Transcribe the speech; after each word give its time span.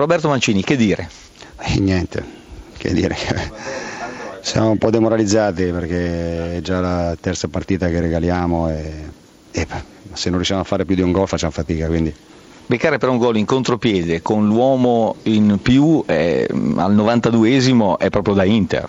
Roberto 0.00 0.28
Mancini, 0.28 0.62
che 0.62 0.76
dire? 0.76 1.10
Eh, 1.60 1.78
niente, 1.78 2.24
che 2.78 2.94
dire. 2.94 3.14
Siamo 4.40 4.70
un 4.70 4.78
po' 4.78 4.88
demoralizzati 4.88 5.64
perché 5.64 6.56
è 6.56 6.60
già 6.62 6.80
la 6.80 7.14
terza 7.20 7.48
partita 7.48 7.90
che 7.90 8.00
regaliamo 8.00 8.70
e, 8.70 8.92
e 9.50 9.66
se 10.14 10.28
non 10.30 10.38
riusciamo 10.38 10.62
a 10.62 10.64
fare 10.64 10.86
più 10.86 10.94
di 10.94 11.02
un 11.02 11.12
gol 11.12 11.28
facciamo 11.28 11.52
fatica. 11.52 11.86
Quindi. 11.86 12.14
Beccare 12.64 12.96
per 12.96 13.10
un 13.10 13.18
gol 13.18 13.36
in 13.36 13.44
contropiede 13.44 14.22
con 14.22 14.46
l'uomo 14.46 15.16
in 15.24 15.58
più 15.60 16.02
eh, 16.06 16.48
al 16.48 16.96
92esimo 16.96 17.98
è 17.98 18.08
proprio 18.08 18.32
da 18.32 18.44
Inter. 18.44 18.88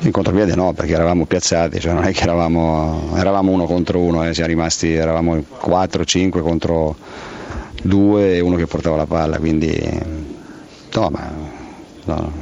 In 0.00 0.10
contropiede 0.10 0.56
no, 0.56 0.72
perché 0.72 0.94
eravamo 0.94 1.26
piazzati, 1.26 1.78
cioè 1.78 1.92
non 1.92 2.02
è 2.02 2.10
che 2.10 2.24
eravamo, 2.24 3.12
eravamo 3.14 3.52
uno 3.52 3.66
contro 3.66 4.00
uno, 4.00 4.26
eh, 4.26 4.34
siamo 4.34 4.48
rimasti, 4.48 4.92
eravamo 4.92 5.36
4-5 5.36 6.40
contro 6.40 6.96
due 7.86 8.36
e 8.36 8.40
uno 8.40 8.56
che 8.56 8.66
portava 8.66 8.96
la 8.96 9.06
palla, 9.06 9.38
quindi 9.38 9.78
no, 10.92 11.08
ma 11.10 11.32
no, 12.04 12.32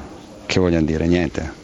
che 0.47 0.61
vogliamo 0.61 0.85
dire, 0.85 1.07
niente. 1.07 1.63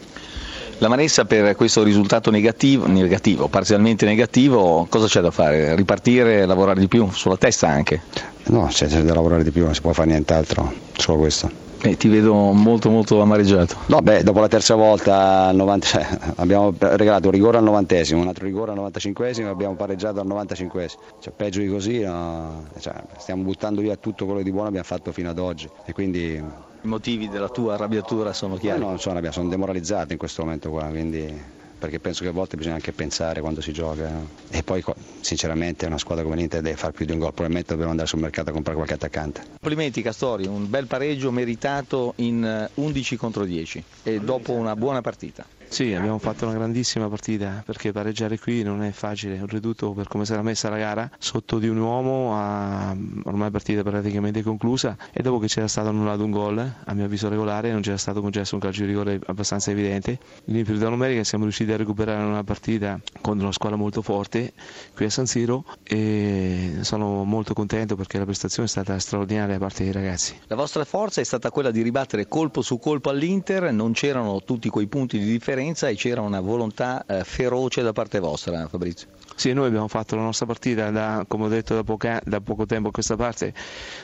La 0.79 0.87
Manessa 0.87 1.25
per 1.25 1.55
questo 1.55 1.83
risultato 1.83 2.31
negativo, 2.31 2.87
negativo, 2.87 3.47
parzialmente 3.47 4.05
negativo, 4.05 4.87
cosa 4.89 5.05
c'è 5.05 5.21
da 5.21 5.29
fare? 5.29 5.75
Ripartire, 5.75 6.45
lavorare 6.47 6.79
di 6.79 6.87
più, 6.87 7.07
sulla 7.11 7.37
testa 7.37 7.67
anche? 7.67 8.01
No, 8.45 8.65
c'è, 8.65 8.87
c'è 8.87 9.01
da 9.03 9.13
lavorare 9.13 9.43
di 9.43 9.51
più, 9.51 9.63
non 9.63 9.75
si 9.75 9.81
può 9.81 9.93
fare 9.93 10.09
nient'altro, 10.09 10.73
solo 10.97 11.19
questo. 11.19 11.70
Eh, 11.83 11.97
ti 11.97 12.09
vedo 12.09 12.51
molto 12.51 12.91
molto 12.91 13.21
amareggiato. 13.21 13.75
No, 13.87 14.01
beh, 14.01 14.21
dopo 14.21 14.39
la 14.39 14.47
terza 14.47 14.75
volta 14.75 15.51
90, 15.51 15.85
cioè, 15.85 16.07
abbiamo 16.35 16.73
regalato 16.77 17.27
un 17.27 17.33
rigore 17.33 17.57
al 17.57 17.63
90 17.63 17.89
un 18.11 18.27
altro 18.27 18.45
rigore 18.45 18.71
al 18.71 18.77
95 18.77 19.31
e 19.31 19.43
abbiamo 19.43 19.75
pareggiato 19.75 20.19
al 20.19 20.27
95 20.27 20.89
cioè, 21.19 21.33
peggio 21.35 21.59
di 21.59 21.67
così, 21.67 22.01
no, 22.01 22.65
cioè, 22.79 22.93
stiamo 23.17 23.43
buttando 23.43 23.81
via 23.81 23.95
tutto 23.95 24.25
quello 24.25 24.43
di 24.43 24.51
buono 24.51 24.69
che 24.69 24.77
abbiamo 24.77 24.87
fatto 24.87 25.11
fino 25.11 25.29
ad 25.29 25.39
oggi 25.39 25.67
e 25.85 25.93
quindi 25.93 26.33
i 26.33 26.87
motivi 26.87 27.29
della 27.29 27.49
tua 27.49 27.73
arrabbiatura 27.73 28.31
sono 28.33 28.55
chiari? 28.55 28.79
No, 28.79 28.87
non 28.87 28.99
sono 28.99 29.13
arrabbiato, 29.13 29.37
sono 29.37 29.49
demoralizzato 29.49 30.11
in 30.11 30.19
questo 30.19 30.43
momento 30.43 30.69
qua, 30.69 30.83
quindi 30.85 31.59
perché 31.81 31.99
penso 31.99 32.21
che 32.21 32.29
a 32.29 32.31
volte 32.31 32.57
bisogna 32.57 32.75
anche 32.75 32.91
pensare 32.91 33.41
quando 33.41 33.59
si 33.59 33.73
gioca 33.73 34.07
e 34.51 34.61
poi 34.61 34.83
sinceramente 35.19 35.87
una 35.87 35.97
squadra 35.97 36.23
come 36.23 36.35
l'Inter 36.35 36.61
deve 36.61 36.77
fare 36.77 36.93
più 36.93 37.07
di 37.07 37.11
un 37.11 37.17
gol, 37.17 37.29
probabilmente 37.29 37.69
dobbiamo 37.69 37.89
andare 37.89 38.07
sul 38.07 38.19
mercato 38.19 38.51
a 38.51 38.53
comprare 38.53 38.77
qualche 38.77 38.93
attaccante. 38.93 39.41
Complimenti 39.59 40.03
Castori, 40.03 40.45
un 40.45 40.69
bel 40.69 40.85
pareggio 40.85 41.31
meritato 41.31 42.13
in 42.17 42.69
11 42.71 43.15
contro 43.15 43.45
10 43.45 43.83
e 44.03 44.19
dopo 44.19 44.51
una 44.51 44.75
buona 44.75 45.01
partita. 45.01 45.43
Sì, 45.71 45.93
abbiamo 45.93 46.19
fatto 46.19 46.43
una 46.43 46.53
grandissima 46.53 47.07
partita 47.07 47.63
perché 47.65 47.93
pareggiare 47.93 48.37
qui 48.37 48.61
non 48.61 48.83
è 48.83 48.91
facile, 48.91 49.39
un 49.39 49.47
ridotto 49.47 49.93
per 49.93 50.09
come 50.09 50.25
sarà 50.25 50.41
messa 50.41 50.67
la 50.67 50.77
gara, 50.77 51.09
sotto 51.17 51.59
di 51.59 51.69
un 51.69 51.77
uomo, 51.77 52.35
a, 52.35 52.93
ormai 53.23 53.51
partita 53.51 53.81
praticamente 53.81 54.43
conclusa 54.43 54.97
e 55.13 55.21
dopo 55.21 55.39
che 55.39 55.47
c'era 55.47 55.69
stato 55.69 55.87
annullato 55.87 56.25
un 56.25 56.31
gol, 56.31 56.57
a 56.57 56.93
mio 56.93 57.05
avviso 57.05 57.29
regolare, 57.29 57.71
non 57.71 57.79
c'era 57.79 57.95
stato 57.95 58.19
concesso 58.19 58.55
un 58.55 58.59
calcio 58.59 58.81
di 58.81 58.87
rigore 58.87 59.17
abbastanza 59.27 59.71
evidente, 59.71 60.19
in 60.47 60.57
inferiorità 60.57 60.89
numerica 60.89 61.23
siamo 61.23 61.45
riusciti 61.45 61.70
a 61.73 61.77
recuperare 61.77 62.23
una 62.23 62.43
partita 62.43 62.99
contro 63.21 63.43
una 63.43 63.53
squadra 63.53 63.77
molto 63.77 64.01
forte 64.01 64.53
qui 64.95 65.05
a 65.05 65.09
San 65.09 65.27
Siro 65.27 65.65
e 65.83 66.77
sono 66.81 67.23
molto 67.23 67.53
contento 67.53 67.95
perché 67.95 68.17
la 68.17 68.25
prestazione 68.25 68.67
è 68.67 68.71
stata 68.71 68.97
straordinaria 68.99 69.57
da 69.57 69.59
parte 69.59 69.83
dei 69.83 69.91
ragazzi. 69.91 70.37
La 70.47 70.55
vostra 70.55 70.85
forza 70.85 71.21
è 71.21 71.23
stata 71.23 71.51
quella 71.51 71.71
di 71.71 71.81
ribattere 71.81 72.27
colpo 72.27 72.61
su 72.61 72.79
colpo 72.79 73.09
all'Inter, 73.09 73.71
non 73.71 73.93
c'erano 73.93 74.41
tutti 74.43 74.69
quei 74.69 74.87
punti 74.87 75.17
di 75.17 75.25
differenza 75.25 75.49
differenza 75.51 75.89
e 75.89 75.95
c'era 75.95 76.21
una 76.21 76.39
volontà 76.39 77.03
eh, 77.05 77.23
feroce 77.23 77.81
da 77.81 77.93
parte 77.93 78.19
vostra, 78.19 78.67
Fabrizio. 78.67 79.07
Sì, 79.41 79.53
noi 79.53 79.65
abbiamo 79.65 79.87
fatto 79.87 80.15
la 80.15 80.21
nostra 80.21 80.45
partita, 80.45 80.91
da, 80.91 81.25
come 81.27 81.45
ho 81.45 81.47
detto 81.47 81.73
da, 81.73 81.83
poca, 81.83 82.21
da, 82.23 82.41
poco 82.41 82.67
tempo 82.67 82.89
a 82.89 82.91
questa 82.91 83.15
parte, 83.15 83.51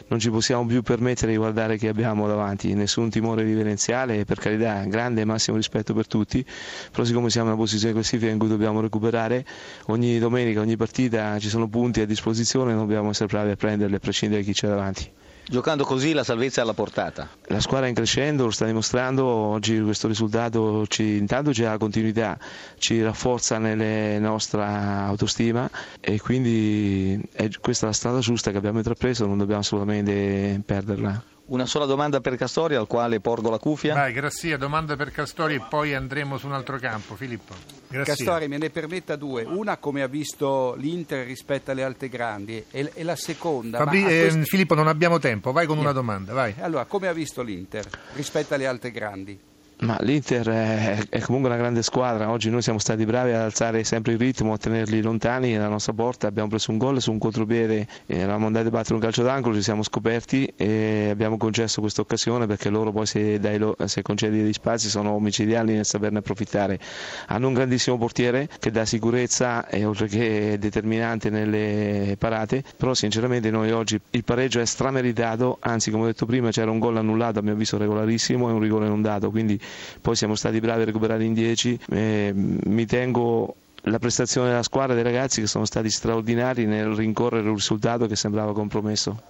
non 0.07 0.17
ci 0.17 0.31
possiamo 0.31 0.65
più 0.65 0.81
permettere 0.81 1.31
di 1.31 1.37
guardare 1.37 1.77
chi 1.77 1.85
abbiamo 1.85 2.25
davanti, 2.25 2.73
nessun 2.73 3.11
timore 3.11 3.43
riverenziale, 3.43 4.25
per 4.25 4.39
carità, 4.39 4.83
grande 4.85 5.21
e 5.21 5.25
massimo 5.25 5.57
rispetto 5.57 5.93
per 5.93 6.07
tutti, 6.07 6.43
però 6.91 7.03
siccome 7.03 7.29
siamo 7.29 7.49
in 7.49 7.53
una 7.53 7.61
posizione 7.61 7.93
classifica 7.93 8.31
in 8.31 8.39
cui 8.39 8.47
dobbiamo 8.47 8.81
recuperare, 8.81 9.45
ogni 9.89 10.17
domenica, 10.17 10.59
ogni 10.59 10.75
partita 10.75 11.37
ci 11.37 11.49
sono 11.49 11.67
punti 11.67 12.01
a 12.01 12.07
disposizione, 12.07 12.73
dobbiamo 12.73 13.11
essere 13.11 13.27
bravi 13.27 13.51
a 13.51 13.55
prenderli 13.55 13.93
a 13.93 13.99
prescindere 13.99 14.41
da 14.41 14.47
chi 14.47 14.53
c'è 14.53 14.67
davanti. 14.67 15.11
Giocando 15.49 15.85
così 15.85 16.11
la 16.11 16.25
salvezza 16.25 16.59
è 16.59 16.63
alla 16.63 16.73
portata. 16.73 17.29
La 17.45 17.61
squadra 17.61 17.85
è 17.85 17.89
in 17.89 17.95
crescendo, 17.95 18.43
lo 18.43 18.51
sta 18.51 18.65
dimostrando, 18.65 19.25
oggi 19.25 19.79
questo 19.79 20.09
risultato 20.09 20.85
ci, 20.87 21.15
intanto 21.15 21.51
c'è 21.51 21.63
la 21.63 21.77
continuità, 21.77 22.37
ci 22.77 23.01
rafforza 23.01 23.57
nella 23.57 24.19
nostra 24.19 25.05
autostima 25.05 25.69
e 26.01 26.19
quindi 26.19 27.17
è 27.31 27.47
questa 27.61 27.85
la 27.85 27.93
strada 27.93 28.19
giusta 28.19 28.51
che 28.51 28.57
abbiamo 28.57 28.79
intrapreso, 28.79 29.25
non 29.25 29.37
dobbiamo 29.37 29.61
assolutamente 29.61 30.61
perderla. 30.65 31.35
Una 31.47 31.65
sola 31.65 31.85
domanda 31.85 32.19
per 32.19 32.35
Castori 32.35 32.75
al 32.75 32.87
quale 32.87 33.21
porgo 33.21 33.49
la 33.49 33.57
cuffia. 33.57 33.93
Vai, 33.93 34.11
Grassia, 34.11 34.57
domanda 34.57 34.97
per 34.97 35.11
Castori 35.11 35.55
e 35.55 35.61
poi 35.69 35.93
andremo 35.93 36.37
su 36.37 36.45
un 36.45 36.51
altro 36.51 36.77
campo. 36.77 37.15
Filippo. 37.15 37.53
Grassia. 37.87 38.15
Castori, 38.15 38.49
me 38.49 38.57
ne 38.57 38.69
permetta 38.69 39.15
due. 39.15 39.43
Una 39.43 39.77
come 39.77 40.01
ha 40.01 40.07
visto 40.07 40.75
l'Inter 40.77 41.25
rispetto 41.25 41.71
alle 41.71 41.83
altre 41.83 42.09
grandi 42.09 42.65
e, 42.69 42.91
e 42.93 43.03
la 43.03 43.15
seconda... 43.15 43.77
Fabri- 43.77 44.03
eh, 44.03 44.27
questo... 44.27 44.43
Filippo, 44.43 44.75
non 44.75 44.87
abbiamo 44.87 45.19
tempo, 45.19 45.53
vai 45.53 45.65
con 45.65 45.77
una 45.77 45.93
domanda. 45.93 46.33
Vai. 46.33 46.53
Allora, 46.59 46.83
come 46.83 47.07
ha 47.07 47.13
visto 47.13 47.41
l'Inter 47.41 47.87
rispetto 48.13 48.53
alle 48.53 48.67
altre 48.67 48.91
grandi? 48.91 49.39
Ma 49.79 49.95
l'Inter 50.01 50.47
è, 50.47 50.97
è, 51.07 51.21
comunque 51.21 51.51
una 51.51 51.59
grande 51.59 51.83
squadra, 51.83 52.31
oggi 52.31 52.49
noi 52.49 52.63
siamo 52.63 52.79
stati 52.79 53.05
bravi 53.05 53.29
ad 53.29 53.41
alzare 53.41 53.83
sempre 53.83 54.13
il 54.13 54.17
ritmo, 54.17 54.53
a 54.53 54.57
tenerli 54.57 55.03
lontani 55.03 55.53
dalla 55.53 55.67
nostra 55.67 55.93
porta, 55.93 56.25
abbiamo 56.25 56.49
preso 56.49 56.71
un 56.71 56.79
gol 56.79 56.99
su 56.99 57.11
un 57.11 57.19
contropiede, 57.19 57.85
eravamo 58.07 58.47
andati 58.47 58.67
a 58.67 58.69
battere 58.71 58.95
un 58.95 59.01
calcio 59.01 59.21
d'angolo, 59.21 59.53
ci 59.53 59.61
siamo 59.61 59.83
scoperti 59.83 60.51
e 60.55 61.09
abbiamo 61.11 61.37
concesso 61.37 61.79
questa 61.79 62.01
occasione 62.01 62.47
perché 62.47 62.69
loro 62.69 62.91
poi 62.91 63.05
se, 63.05 63.39
dai, 63.39 63.59
se 63.85 64.01
concedi 64.01 64.41
degli 64.41 64.53
spazi 64.53 64.89
sono 64.89 65.11
omicidiali 65.11 65.73
nel 65.75 65.85
saperne 65.85 66.17
approfittare. 66.19 66.79
Hanno 67.27 67.47
un 67.47 67.53
grandissimo 67.53 67.99
portiere 67.99 68.49
che 68.59 68.71
dà 68.71 68.83
sicurezza 68.83 69.67
e 69.67 69.85
oltre 69.85 70.07
che 70.07 70.57
determinante 70.59 71.29
nelle 71.29 72.15
parate, 72.17 72.63
però 72.75 72.95
sinceramente 72.95 73.51
noi 73.51 73.69
oggi 73.69 73.99
il 74.09 74.23
pareggio 74.23 74.59
è 74.59 74.65
strameritato, 74.65 75.57
anzi 75.59 75.91
come 75.91 76.05
ho 76.05 76.07
detto 76.07 76.25
prima 76.25 76.49
c'era 76.49 76.71
un 76.71 76.79
gol 76.79 76.97
annullato 76.97 77.37
a 77.37 77.41
mio 77.43 77.53
avviso 77.53 77.77
regolarissimo 77.77 78.49
e 78.49 78.53
un 78.53 78.59
rigore 78.59 78.87
non 78.87 79.03
dato, 79.03 79.29
quindi 79.29 79.65
poi 80.01 80.15
siamo 80.15 80.35
stati 80.35 80.59
bravi 80.59 80.81
a 80.81 80.85
recuperare 80.85 81.23
in 81.23 81.33
10, 81.33 81.79
eh, 81.89 82.31
mi 82.33 82.85
tengo 82.85 83.55
la 83.83 83.99
prestazione 83.99 84.49
della 84.49 84.63
squadra 84.63 84.93
dei 84.93 85.03
ragazzi 85.03 85.41
che 85.41 85.47
sono 85.47 85.65
stati 85.65 85.89
straordinari 85.89 86.65
nel 86.65 86.87
rincorrere 86.93 87.47
un 87.47 87.55
risultato 87.55 88.05
che 88.07 88.15
sembrava 88.15 88.53
compromesso. 88.53 89.21